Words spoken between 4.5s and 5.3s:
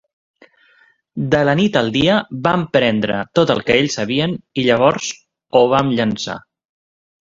i llavors